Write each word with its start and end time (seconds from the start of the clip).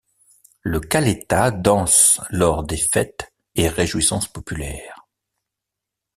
Le 0.63 0.79
Kaléta 0.79 1.51
danse 1.51 2.21
lors 2.31 2.63
des 2.63 2.77
fêtes 2.91 3.31
et 3.53 3.69
réjouissances 3.69 4.27
populaires. 4.27 5.05